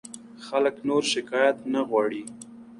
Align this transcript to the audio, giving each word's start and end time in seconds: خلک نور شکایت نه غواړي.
خلک 0.45 0.75
نور 0.87 1.03
شکایت 1.13 1.57
نه 1.73 1.81
غواړي. 1.89 2.23